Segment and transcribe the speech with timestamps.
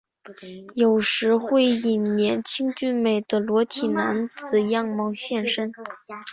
[0.73, 5.71] 有时会以年轻俊美的裸体男子样貌现身。